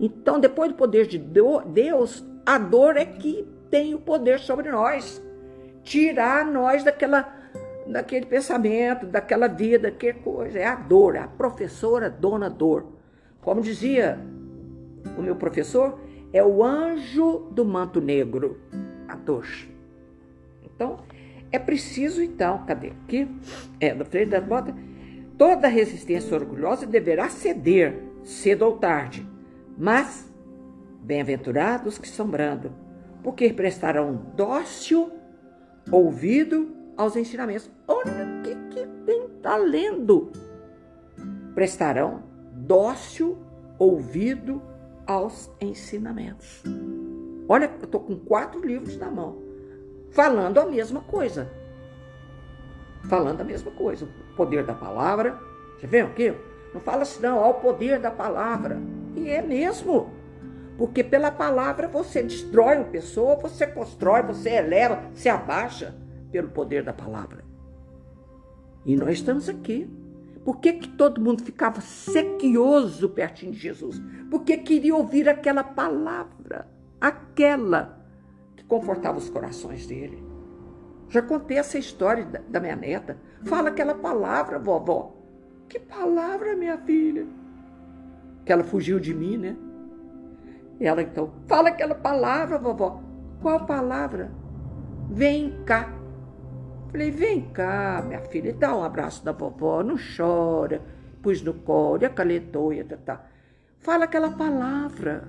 [0.00, 5.22] Então, depois do poder de Deus, a dor é que tem o poder sobre nós.
[5.82, 7.28] Tirar nós daquela,
[7.86, 10.58] daquele pensamento, daquela vida, que coisa.
[10.58, 12.86] É a dor, a professora dona dor.
[13.40, 14.18] Como dizia
[15.16, 15.98] o meu professor,
[16.32, 18.60] é o anjo do manto negro,
[19.08, 19.46] a dor.
[20.62, 21.00] Então,
[21.50, 22.92] é preciso, então, cadê?
[23.04, 23.28] Aqui,
[23.80, 24.74] é, do Freire das Botas,
[25.38, 29.26] toda resistência orgulhosa deverá ceder, cedo ou tarde,
[29.78, 30.28] mas
[31.00, 32.72] bem-aventurados que são brando,
[33.22, 35.10] porque prestarão dócil
[35.90, 37.70] ouvido aos ensinamentos.
[37.86, 40.30] Olha o que, que tem está lendo.
[41.54, 42.22] Prestarão
[42.52, 43.38] dócil
[43.78, 44.60] ouvido
[45.06, 46.62] aos ensinamentos.
[47.48, 49.38] Olha, eu estou com quatro livros na mão,
[50.10, 51.50] falando a mesma coisa.
[53.08, 54.06] Falando a mesma coisa.
[54.38, 55.36] Poder da palavra.
[55.76, 56.32] Você vê aqui?
[56.72, 58.80] Não fala assim, não, ao poder da palavra.
[59.16, 60.10] E é mesmo.
[60.78, 65.92] Porque pela palavra você destrói uma pessoa, você constrói, você eleva, se abaixa
[66.30, 67.44] pelo poder da palavra.
[68.86, 69.90] E nós estamos aqui.
[70.44, 74.00] Por que, que todo mundo ficava sequioso pertinho de Jesus?
[74.30, 76.68] Porque queria ouvir aquela palavra,
[77.00, 78.00] aquela
[78.56, 80.22] que confortava os corações dele.
[81.08, 83.18] Já contei essa história da minha neta.
[83.44, 85.14] Fala aquela palavra, vovó.
[85.68, 87.26] Que palavra, minha filha?
[88.44, 89.56] Que ela fugiu de mim, né?
[90.80, 93.02] Ela então, fala aquela palavra, vovó.
[93.40, 94.30] Qual palavra?
[95.10, 95.92] Vem cá.
[96.90, 100.82] Falei, vem cá, minha filha, dá um abraço da vovó, não chora.
[101.22, 103.26] Pus no colo, acalentou e tá, tá.
[103.78, 105.28] Fala aquela palavra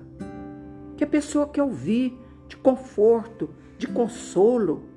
[0.96, 2.18] que a pessoa quer ouvir,
[2.48, 4.89] de conforto, de consolo.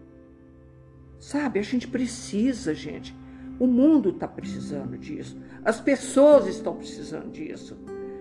[1.23, 3.15] Sabe, a gente precisa, gente.
[3.57, 5.41] O mundo está precisando disso.
[5.63, 7.79] As pessoas estão precisando disso.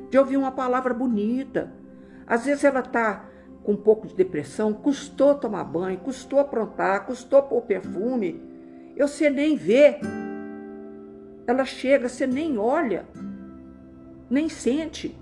[0.09, 1.73] De ouvir uma palavra bonita.
[2.25, 3.29] Às vezes ela está
[3.65, 8.41] com um pouco de depressão, custou tomar banho, custou aprontar, custou pôr perfume.
[8.97, 9.99] Eu sei nem ver.
[11.45, 13.05] Ela chega, você nem olha,
[14.31, 15.21] nem sente.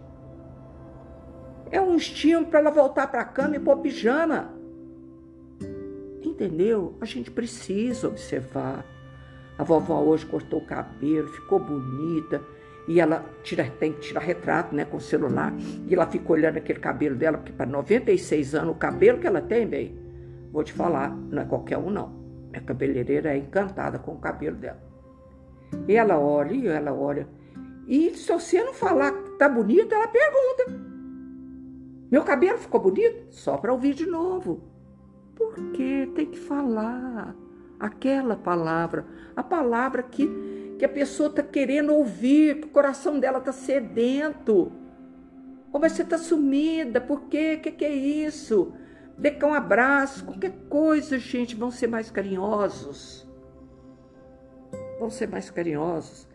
[1.71, 4.60] É um estímulo para ela voltar para a cama e pôr pijama.
[6.41, 6.95] Entendeu?
[7.03, 8.83] A gente precisa observar.
[9.59, 12.41] A vovó hoje cortou o cabelo, ficou bonita
[12.89, 15.53] e ela tira, tem que tirar retrato né, com o celular,
[15.87, 19.43] e ela fica olhando aquele cabelo dela, porque para 96 anos, o cabelo que ela
[19.43, 19.95] tem, bem,
[20.51, 22.09] vou te falar, não é qualquer um não.
[22.51, 24.83] Minha cabeleireira é encantada com o cabelo dela.
[25.87, 27.29] E ela olha, e ela olha.
[27.87, 30.73] E se você não falar que tá bonito, ela pergunta.
[32.11, 33.27] Meu cabelo ficou bonito?
[33.29, 34.70] Só para ouvir de novo.
[35.41, 37.35] Porque tem que falar
[37.79, 40.29] aquela palavra, a palavra que
[40.81, 44.73] que a pessoa está querendo ouvir, que o coração dela está sedento.
[45.71, 47.57] Ou você está sumida, por quê?
[47.59, 48.73] O que, que é isso?
[49.19, 53.29] Dê cá um abraço, qualquer coisa, gente, vão ser mais carinhosos.
[54.99, 56.27] Vão ser mais carinhosos.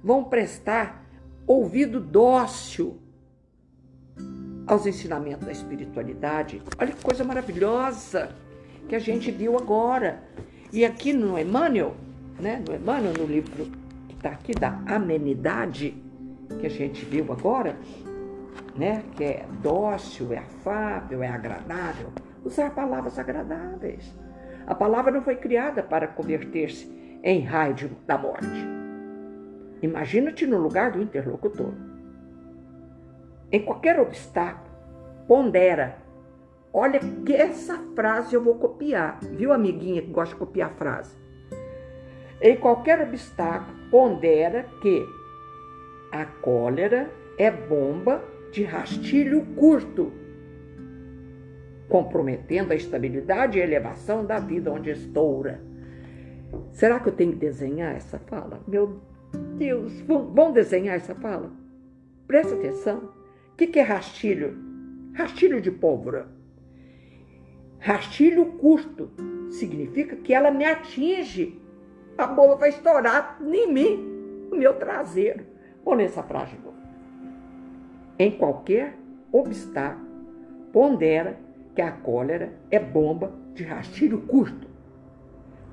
[0.00, 1.04] Vão prestar
[1.44, 3.00] ouvido dócil
[4.64, 6.62] aos ensinamentos da espiritualidade.
[6.78, 8.32] Olha que coisa maravilhosa
[8.88, 10.22] que a gente viu agora.
[10.72, 11.94] E aqui no Emmanuel,
[12.40, 13.70] né, no Emmanuel, no livro
[14.10, 15.94] está aqui da amenidade
[16.58, 17.76] que a gente viu agora,
[18.74, 19.02] né?
[19.16, 22.08] Que é dócil, é afável, é agradável.
[22.44, 24.14] Usar palavras agradáveis.
[24.66, 26.90] A palavra não foi criada para converter-se
[27.22, 28.66] em raio da morte.
[29.82, 31.72] Imagina-te no lugar do interlocutor.
[33.50, 34.68] Em qualquer obstáculo,
[35.26, 35.96] pondera.
[36.72, 39.18] Olha que essa frase eu vou copiar.
[39.32, 41.16] Viu, amiguinha que gosta de copiar frase?
[42.40, 45.04] Em qualquer obstáculo, pondera que
[46.12, 50.12] a cólera é bomba de rastilho curto,
[51.88, 55.60] comprometendo a estabilidade e elevação da vida onde estoura.
[56.70, 58.60] Será que eu tenho que desenhar essa fala?
[58.66, 59.00] Meu
[59.56, 61.50] Deus, vamos desenhar essa fala?
[62.26, 63.10] Presta atenção.
[63.52, 64.56] O que é rastilho?
[65.14, 66.37] Rastilho de pólvora.
[67.78, 69.10] Rastilho curto
[69.50, 71.60] significa que ela me atinge
[72.18, 75.46] a bomba vai estourar em mim, no meu traseiro.
[75.84, 76.76] Vou nessa frase de novo.
[78.18, 78.98] Em qualquer
[79.30, 80.08] obstáculo,
[80.72, 81.38] pondera
[81.76, 84.66] que a cólera é bomba de rastilho curto,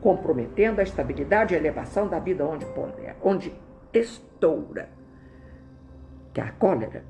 [0.02, 3.52] comprometendo a estabilidade e elevação da vida onde pondera, onde
[3.92, 4.90] estoura.
[6.32, 7.04] Que a cólera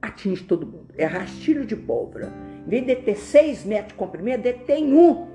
[0.00, 0.94] atinge todo mundo.
[0.96, 2.32] É rastilho de pólvora.
[2.66, 5.28] Em vez de ter seis metros de comprimento, ele tem um.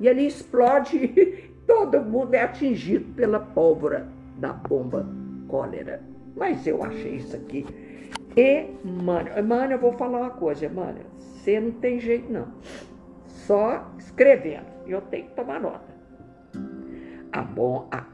[0.00, 5.06] E ele explode, todo mundo é atingido pela pólvora da bomba
[5.46, 6.02] cólera.
[6.34, 7.66] Mas eu achei isso aqui.
[8.34, 11.06] Emmanuel, Emmanuel, eu vou falar uma coisa, Emmanuel.
[11.18, 12.48] Você não tem jeito, não.
[13.26, 14.66] Só escrevendo.
[14.86, 15.94] Eu tenho que tomar nota.
[17.32, 18.06] Ah, bom, ah,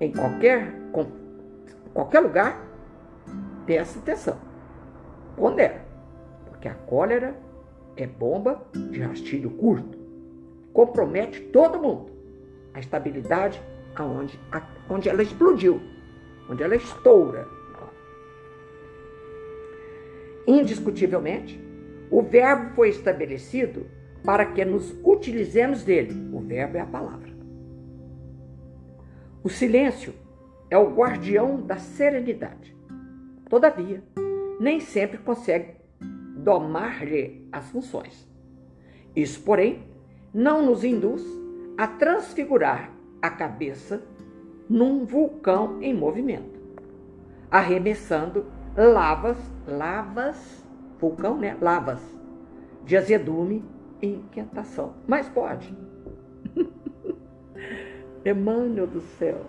[0.00, 1.06] em qualquer, com,
[1.92, 2.64] qualquer lugar,
[3.66, 4.36] presta atenção.
[5.36, 5.84] Pondera.
[6.46, 7.34] Porque a cólera
[7.98, 9.98] é bomba de rastilho curto.
[10.72, 12.12] Compromete todo mundo.
[12.72, 13.60] A estabilidade
[13.96, 15.80] aonde, a, onde ela explodiu,
[16.48, 17.46] onde ela estoura.
[20.46, 21.60] Indiscutivelmente,
[22.10, 23.86] o verbo foi estabelecido
[24.24, 26.14] para que nos utilizemos dele.
[26.32, 27.28] O verbo é a palavra.
[29.42, 30.14] O silêncio
[30.70, 32.74] é o guardião da serenidade.
[33.48, 34.02] Todavia,
[34.60, 35.77] nem sempre consegue
[36.48, 38.26] domar-lhe as funções.
[39.14, 39.82] Isso, porém,
[40.32, 41.22] não nos induz
[41.76, 44.02] a transfigurar a cabeça
[44.66, 46.58] num vulcão em movimento,
[47.50, 50.64] arremessando lavas, lavas,
[50.98, 51.54] vulcão, né?
[51.60, 52.00] Lavas
[52.82, 53.62] de azedume
[54.00, 54.94] e inquietação.
[55.06, 55.76] Mas pode.
[58.24, 59.42] Emmanuel do céu.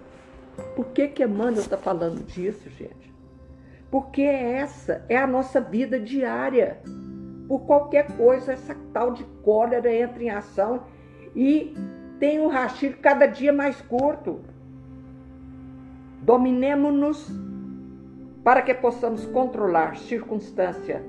[0.76, 2.99] Por que que Emmanuel está falando disso, gente?
[3.92, 6.80] Porque essa é a nossa vida diária.
[7.48, 10.84] Por qualquer coisa, essa tal de cólera entra em ação
[11.36, 11.74] e
[12.20, 14.42] tem um rastilho cada dia mais curto.
[16.22, 17.28] Dominemos-nos
[18.44, 21.04] para que possamos controlar circunstância.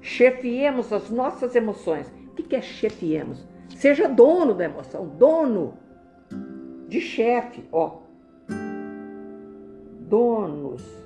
[0.00, 2.12] Chefiemos as nossas emoções.
[2.32, 3.46] O que é chefiemos?
[3.76, 5.74] Seja dono da emoção, dono
[6.88, 7.98] de chefe, ó.
[10.00, 10.99] Donos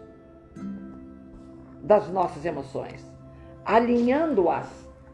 [1.84, 3.06] das nossas emoções,
[3.64, 4.68] alinhando-as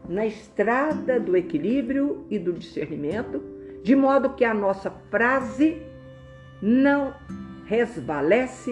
[0.07, 3.43] na estrada do equilíbrio e do discernimento,
[3.83, 5.81] de modo que a nossa frase
[6.61, 7.13] não
[7.65, 8.71] resvalece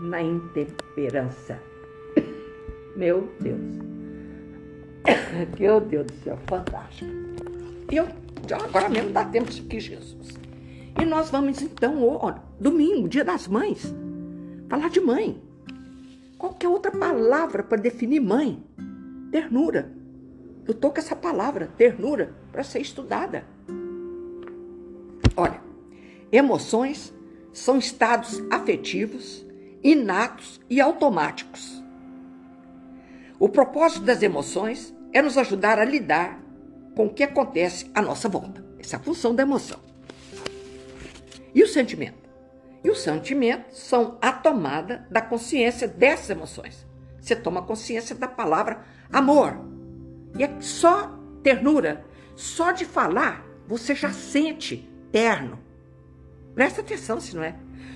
[0.00, 1.58] na intemperança.
[2.96, 3.60] Meu Deus.
[5.58, 7.10] Meu Deus do céu, fantástico.
[7.90, 8.06] Eu,
[8.64, 10.28] agora mesmo dá tempo disso aqui, Jesus.
[11.00, 13.94] E nós vamos então, ó, domingo, dia das mães,
[14.68, 15.40] falar de mãe.
[16.42, 18.60] Qualquer outra palavra para definir mãe?
[19.30, 19.92] Ternura.
[20.66, 23.46] Eu tô com essa palavra, ternura, para ser estudada.
[25.36, 25.62] Olha,
[26.32, 27.14] emoções
[27.52, 29.46] são estados afetivos,
[29.84, 31.80] inatos e automáticos.
[33.38, 36.42] O propósito das emoções é nos ajudar a lidar
[36.96, 38.64] com o que acontece à nossa volta.
[38.80, 39.78] Essa é a função da emoção.
[41.54, 42.21] E o sentimento?
[42.84, 46.86] E os sentimentos são a tomada da consciência dessas emoções.
[47.20, 49.56] Você toma consciência da palavra amor.
[50.36, 55.58] E é só ternura, só de falar, você já sente terno.
[56.54, 57.54] Presta atenção se não é.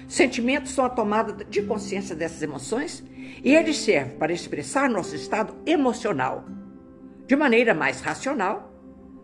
[0.09, 3.05] Sentimentos são a tomada de consciência dessas emoções
[3.43, 6.45] e eles servem para expressar nosso estado emocional
[7.27, 8.73] de maneira mais racional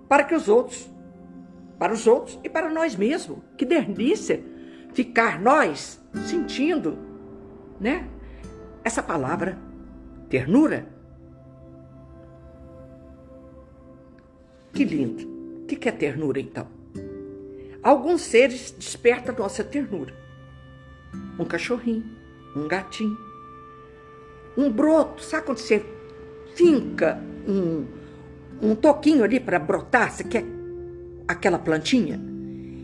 [0.08, 0.90] para que os outros,
[1.78, 3.38] para os outros e para nós mesmos.
[3.56, 4.42] Que delícia
[4.92, 6.98] ficar nós sentindo,
[7.80, 8.08] né?
[8.84, 9.58] Essa palavra
[10.28, 10.86] ternura.
[14.72, 15.30] Que lindo.
[15.62, 16.66] O que é ternura então?
[17.82, 20.14] Alguns seres despertam nossa ternura.
[21.38, 22.04] Um cachorrinho,
[22.56, 23.16] um gatinho,
[24.56, 25.22] um broto.
[25.22, 25.84] Sabe quando você
[26.54, 27.86] finca um,
[28.60, 30.10] um toquinho ali para brotar?
[30.10, 30.44] Você quer
[31.26, 32.31] aquela plantinha?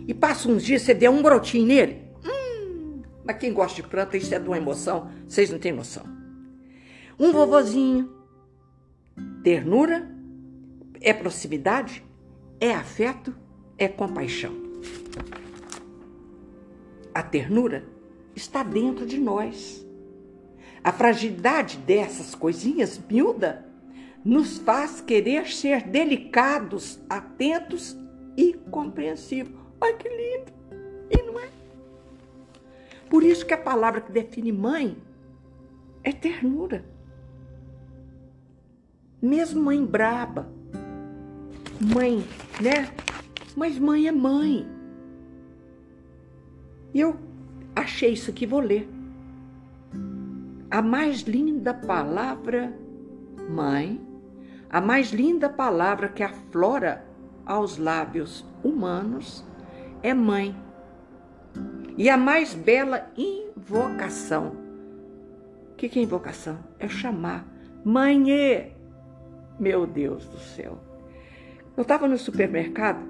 [0.08, 2.02] E passa uns dias, você deu um brotinho nele.
[2.24, 6.04] Hum, mas quem gosta de planta, isso é de uma emoção, vocês não têm noção.
[7.20, 8.16] Um vovozinho.
[9.44, 10.10] Ternura
[11.00, 12.02] é proximidade,
[12.58, 13.34] é afeto,
[13.76, 14.54] é compaixão.
[17.12, 17.84] A ternura
[18.34, 19.86] está dentro de nós.
[20.82, 23.66] A fragilidade dessas coisinhas miúda
[24.24, 27.96] nos faz querer ser delicados, atentos
[28.36, 29.67] e compreensivos.
[29.80, 30.52] Ai, que lindo!
[31.10, 31.48] E não é?
[33.08, 34.96] Por isso que a palavra que define mãe
[36.04, 36.84] é ternura.
[39.20, 40.48] Mesmo mãe braba,
[41.80, 42.24] mãe,
[42.60, 42.92] né?
[43.56, 44.68] Mas mãe é mãe.
[46.94, 47.16] E eu
[47.74, 48.88] achei isso aqui, vou ler.
[50.70, 52.72] A mais linda palavra,
[53.48, 54.00] mãe,
[54.70, 57.04] a mais linda palavra que aflora
[57.44, 59.47] aos lábios humanos
[60.02, 60.54] é mãe.
[61.96, 64.56] E a mais bela invocação.
[65.72, 66.58] O que é invocação?
[66.78, 67.46] É chamar.
[67.84, 68.74] Mãe,
[69.58, 70.78] meu Deus do céu.
[71.76, 73.00] Eu estava no supermercado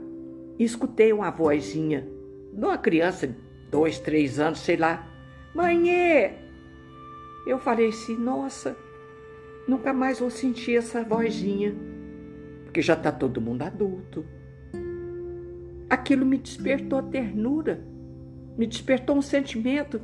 [0.58, 2.06] e escutei uma vozinha
[2.52, 3.34] de uma criança de
[3.70, 5.06] dois, três anos, sei lá.
[5.54, 5.88] Mãe,
[7.46, 8.76] eu falei assim, nossa,
[9.66, 11.74] nunca mais vou sentir essa vozinha,
[12.64, 14.24] porque já está todo mundo adulto.
[15.88, 17.84] Aquilo me despertou ternura,
[18.56, 20.00] me despertou um sentimento.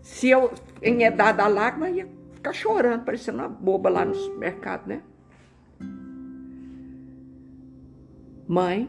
[0.00, 0.52] Se eu
[0.82, 5.02] enhedar da lágrima, ia ficar chorando, parecendo uma boba lá no supermercado, né?
[8.46, 8.88] Mãe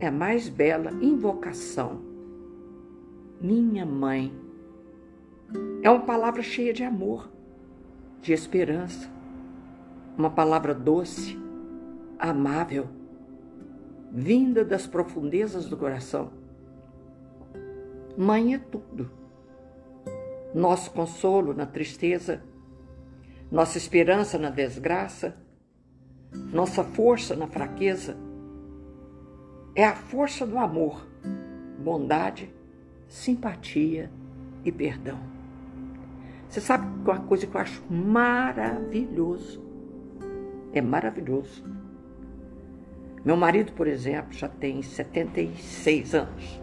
[0.00, 2.02] é a mais bela invocação.
[3.40, 4.32] Minha mãe
[5.82, 7.30] é uma palavra cheia de amor,
[8.20, 9.08] de esperança,
[10.16, 11.38] uma palavra doce,
[12.18, 12.88] amável,
[14.10, 16.30] vinda das profundezas do coração.
[18.16, 19.10] Mãe é tudo.
[20.54, 22.42] Nosso consolo na tristeza,
[23.50, 25.36] nossa esperança na desgraça,
[26.52, 28.16] nossa força na fraqueza.
[29.74, 31.06] É a força do amor,
[31.78, 32.52] bondade,
[33.06, 34.10] simpatia
[34.64, 35.18] e perdão.
[36.48, 39.62] Você sabe uma coisa que eu acho maravilhoso?
[40.72, 41.64] É maravilhoso.
[43.24, 46.62] Meu marido, por exemplo, já tem 76 anos.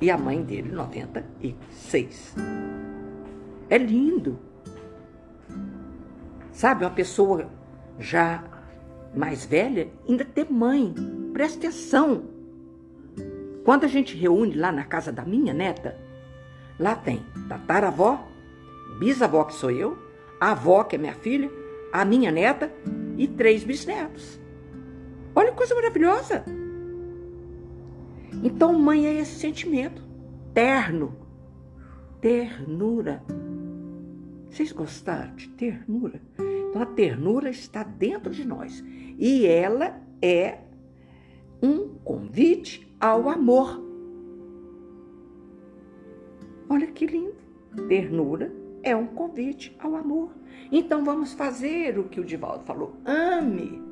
[0.00, 2.34] E a mãe dele, 96.
[3.68, 4.38] É lindo.
[6.52, 7.48] Sabe, uma pessoa
[7.98, 8.44] já
[9.14, 10.94] mais velha ainda ter mãe.
[11.32, 12.24] Presta atenção.
[13.64, 15.96] Quando a gente reúne lá na casa da minha neta,
[16.78, 18.24] Lá tem tataravó,
[19.00, 19.98] bisavó, que sou eu,
[20.40, 21.50] a avó, que é minha filha,
[21.92, 22.72] a minha neta
[23.16, 24.37] e três bisnetos.
[25.34, 26.44] Olha que coisa maravilhosa!
[28.42, 30.02] Então, mãe é esse sentimento
[30.54, 31.16] terno,
[32.20, 33.22] ternura.
[34.50, 36.20] Vocês gostaram de ternura?
[36.68, 38.84] Então, a ternura está dentro de nós
[39.18, 40.58] e ela é
[41.62, 43.82] um convite ao amor.
[46.68, 47.36] Olha que lindo.
[47.88, 48.52] Ternura
[48.82, 50.30] é um convite ao amor.
[50.70, 52.96] Então vamos fazer o que o Divaldo falou.
[53.04, 53.87] Ame.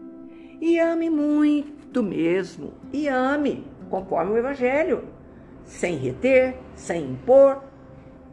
[0.61, 2.75] E ame muito mesmo.
[2.93, 5.05] E ame, conforme o Evangelho.
[5.65, 7.63] Sem reter, sem impor,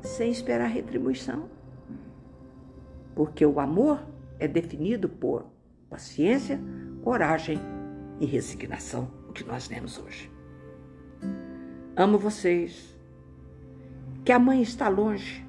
[0.02, 1.50] sem esperar retribuição.
[3.16, 4.04] Porque o amor
[4.40, 5.46] é definido por
[5.90, 6.60] paciência,
[7.04, 7.60] coragem
[8.20, 10.32] e resignação, o que nós temos hoje.
[11.96, 12.98] Amo vocês
[14.26, 15.46] que a mãe está longe,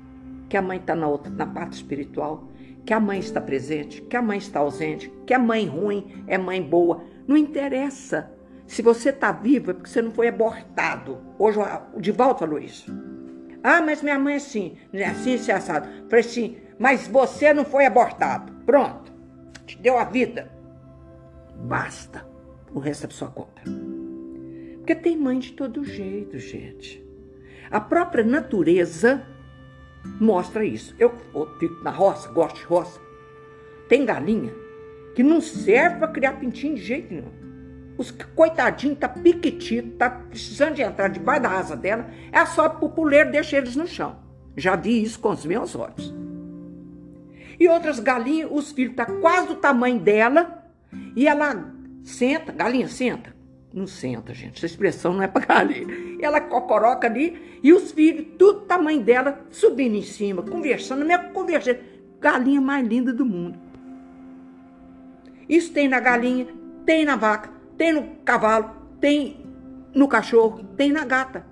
[0.48, 2.44] que a mãe está na outra, na parte espiritual,
[2.84, 6.36] que a mãe está presente, que a mãe está ausente, que a mãe ruim é
[6.36, 7.04] mãe boa.
[7.26, 8.30] Não interessa.
[8.66, 11.18] Se você está vivo é porque você não foi abortado.
[11.38, 11.58] Hoje
[11.94, 12.92] o Divaldo falou isso.
[13.62, 15.88] Ah, mas minha mãe é assim, é assim, é assado.
[16.08, 18.52] Falei assim, mas você não foi abortado.
[18.66, 19.12] Pronto.
[19.64, 20.50] Te deu a vida.
[21.56, 22.26] Basta.
[22.74, 23.62] O resto é sua conta.
[24.78, 27.02] Porque tem mãe de todo jeito, gente.
[27.70, 29.26] A própria natureza
[30.20, 30.94] mostra isso.
[30.98, 31.14] Eu
[31.58, 33.00] fico na roça, gosto de roça.
[33.88, 34.52] Tem galinha
[35.14, 37.44] que não serve para criar pintinho de jeito nenhum.
[37.96, 42.88] Os coitadinhos tá piquitito, tá precisando de entrar debaixo da asa dela, é só pro
[42.88, 44.16] puleiro deixa eles no chão.
[44.56, 46.12] Já vi isso com os meus olhos.
[47.58, 50.64] E outras galinhas, os filhos tá quase do tamanho dela
[51.14, 53.33] e ela senta, galinha senta,
[53.74, 54.58] não senta, gente.
[54.58, 56.18] Essa expressão não é para galinha.
[56.20, 61.78] Ela cocoroca ali e os filhos, tudo tamanho dela, subindo em cima, conversando, minha conversa.
[62.20, 63.58] Galinha mais linda do mundo.
[65.48, 66.46] Isso tem na galinha,
[66.86, 68.70] tem na vaca, tem no cavalo,
[69.00, 69.44] tem
[69.92, 71.44] no cachorro, tem na gata.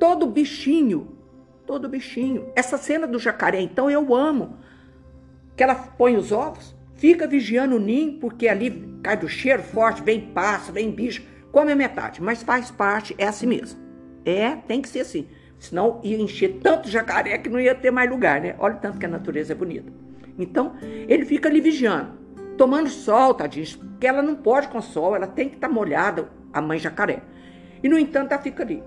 [0.00, 1.16] Todo bichinho,
[1.64, 2.50] todo bichinho.
[2.56, 4.58] Essa cena do jacaré, então, eu amo.
[5.56, 10.02] Que ela põe os ovos, fica vigiando o ninho, porque ali cai do cheiro forte,
[10.02, 13.80] vem pássaro, vem bicho, come a metade, mas faz parte, é assim mesmo.
[14.24, 15.26] É, tem que ser assim.
[15.58, 18.54] Senão ia encher tanto jacaré que não ia ter mais lugar, né?
[18.58, 19.90] Olha o tanto que a natureza é bonita.
[20.38, 22.12] Então, ele fica ali vigiando,
[22.56, 26.28] tomando sol, tadinho, porque ela não pode com sol, ela tem que estar tá molhada,
[26.52, 27.22] a mãe jacaré.
[27.82, 28.82] E, no entanto, ela fica ali.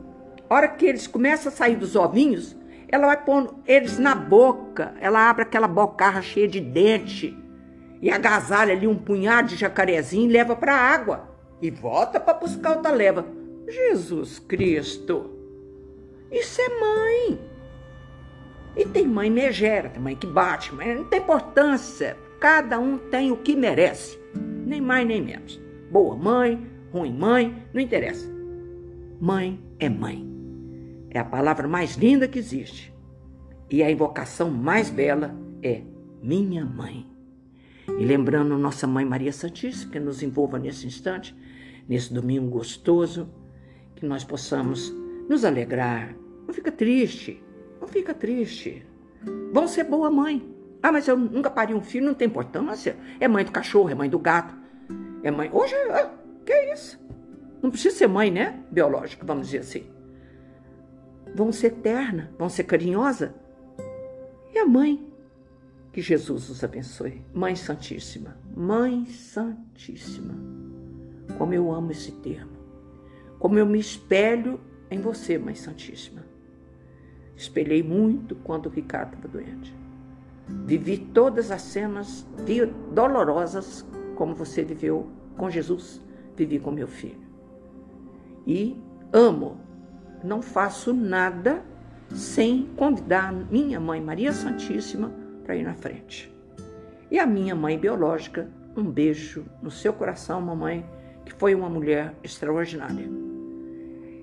[0.49, 2.55] A hora que eles começam a sair dos ovinhos,
[2.87, 7.37] ela vai pondo eles na boca, ela abre aquela bocarra cheia de dente,
[8.01, 11.29] e agasalha ali um punhado de jacarezinho e leva para a água.
[11.61, 13.25] E volta para buscar outra leva.
[13.67, 15.29] Jesus Cristo!
[16.31, 17.39] Isso é mãe.
[18.75, 22.17] E tem mãe megera, tem mãe que bate, mas não tem importância.
[22.39, 24.17] Cada um tem o que merece,
[24.65, 25.61] nem mais nem menos.
[25.91, 28.27] boa mãe, ruim mãe, não interessa.
[29.19, 30.25] Mãe é mãe.
[31.11, 32.91] É a palavra mais linda que existe.
[33.69, 35.81] E a invocação mais bela é
[36.23, 37.10] minha mãe.
[37.99, 41.35] E lembrando nossa mãe Maria Santíssima, que nos envolva nesse instante,
[41.87, 43.29] nesse domingo gostoso,
[43.95, 44.93] que nós possamos
[45.29, 46.15] nos alegrar.
[46.47, 47.43] Não fica triste,
[47.79, 48.85] não fica triste.
[49.53, 50.49] Vão ser boa mãe.
[50.81, 52.97] Ah, mas eu nunca parei um filho, não tem importância.
[53.19, 54.55] É mãe do cachorro, é mãe do gato.
[55.21, 55.49] É mãe.
[55.53, 56.11] Hoje, ah,
[56.45, 56.99] que é isso?
[57.61, 58.59] Não precisa ser mãe, né?
[58.71, 59.85] Biológica, vamos dizer assim.
[61.35, 63.35] Vão ser eterna, vão ser carinhosa.
[64.53, 65.10] E a mãe?
[65.91, 67.21] Que Jesus os abençoe.
[67.33, 68.37] Mãe Santíssima.
[68.55, 70.35] Mãe Santíssima.
[71.37, 72.51] Como eu amo esse termo.
[73.39, 76.23] Como eu me espelho em você, Mãe Santíssima.
[77.35, 79.75] Espelhei muito quando o Ricardo estava doente.
[80.65, 82.25] Vivi todas as cenas
[82.93, 83.85] dolorosas
[84.15, 86.01] como você viveu com Jesus,
[86.35, 87.19] vivi com meu filho.
[88.45, 88.77] E
[89.11, 89.59] amo,
[90.23, 91.63] não faço nada
[92.13, 95.11] sem convidar minha mãe Maria Santíssima
[95.51, 96.33] para ir na frente.
[97.09, 100.89] E a minha mãe biológica, um beijo no seu coração, mamãe,
[101.25, 103.09] que foi uma mulher extraordinária,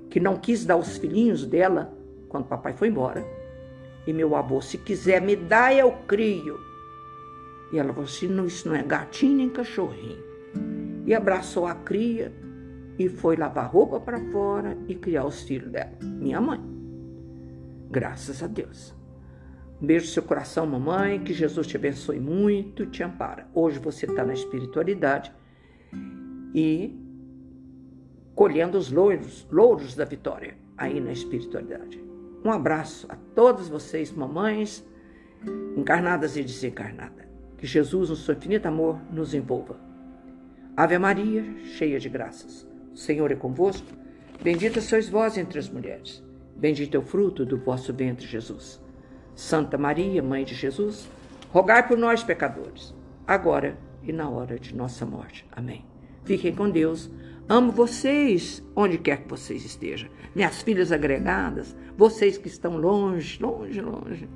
[0.09, 1.95] que não quis dar os filhinhos dela
[2.31, 3.23] quando papai foi embora.
[4.07, 6.59] E meu avô, se quiser me dar, eu crio.
[7.75, 10.25] E ela falou assim: não, isso não é gatinho nem cachorrinho.
[11.05, 12.33] E abraçou a cria
[12.99, 16.61] e foi lavar roupa para fora e criar os filhos dela, minha mãe.
[17.91, 18.98] Graças a Deus.
[19.81, 21.21] Um beijo no seu coração, mamãe.
[21.21, 23.47] Que Jesus te abençoe muito, te ampara.
[23.55, 25.33] Hoje você está na espiritualidade
[26.55, 26.97] e
[28.35, 32.03] colhendo os louros, louros da vitória aí na espiritualidade.
[32.45, 34.85] Um abraço a todos vocês, mamães,
[35.77, 37.27] encarnadas e desencarnadas.
[37.57, 39.77] Que Jesus, no seu infinito amor, nos envolva.
[40.77, 42.67] Ave Maria, cheia de graças.
[42.93, 43.89] O Senhor é convosco.
[44.41, 46.23] Bendita sois vós entre as mulheres.
[46.57, 48.81] Bendito é o fruto do vosso ventre, Jesus.
[49.39, 51.09] Santa Maria, Mãe de Jesus,
[51.53, 52.93] rogai por nós, pecadores,
[53.25, 55.47] agora e na hora de nossa morte.
[55.53, 55.85] Amém.
[56.25, 57.09] Fiquem com Deus.
[57.49, 60.11] Amo vocês onde quer que vocês estejam.
[60.35, 64.29] Minhas filhas agregadas, vocês que estão longe, longe, longe.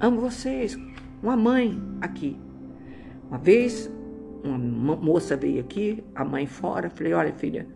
[0.00, 0.74] Amo vocês.
[1.22, 2.40] Uma mãe aqui.
[3.28, 3.92] Uma vez,
[4.42, 6.88] uma moça veio aqui, a mãe fora.
[6.88, 7.66] Falei: Olha, filha,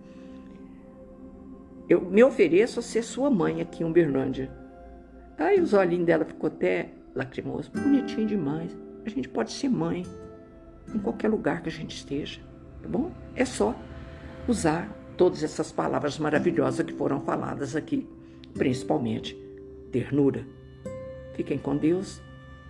[1.91, 4.64] eu me ofereço a ser sua mãe aqui em Uberlândia.
[5.39, 7.71] Aí os olhinhos dela ficou até lacrimoso.
[7.71, 8.77] Bonitinho demais.
[9.05, 10.05] A gente pode ser mãe
[10.95, 12.41] em qualquer lugar que a gente esteja,
[12.83, 13.11] tá bom?
[13.35, 13.75] É só
[14.47, 18.09] usar todas essas palavras maravilhosas que foram faladas aqui,
[18.55, 19.35] principalmente
[19.91, 20.47] ternura.
[21.35, 22.21] Fiquem com Deus,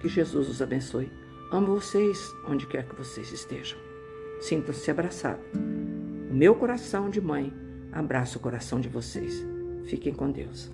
[0.00, 1.10] que Jesus os abençoe.
[1.50, 3.78] Amo vocês onde quer que vocês estejam.
[4.40, 5.44] Sintam-se abraçados.
[6.30, 7.52] O meu coração de mãe
[7.92, 9.44] abraça o coração de vocês.
[9.86, 10.70] Fiquem com Deus.